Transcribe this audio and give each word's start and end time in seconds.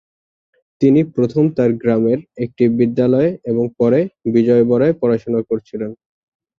তিনি 0.81 1.01
প্রথম 1.15 1.43
তার 1.57 1.71
গ্রামের 1.81 2.19
একটি 2.43 2.63
বিদ্যালয়ে 2.79 3.29
এবং 3.45 3.65
পরে 3.79 3.99
বিজয়বড়ায় 4.33 4.95
পড়াশোনা 5.01 5.39
করেছিলেন। 5.49 5.91